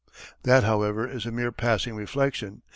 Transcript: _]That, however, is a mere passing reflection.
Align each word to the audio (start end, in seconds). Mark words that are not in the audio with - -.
_]That, 0.41 0.63
however, 0.63 1.07
is 1.07 1.27
a 1.27 1.31
mere 1.31 1.51
passing 1.51 1.95
reflection. 1.95 2.63